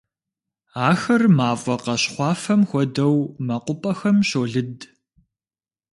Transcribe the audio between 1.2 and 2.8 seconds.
мафӀэ къащхъуафэм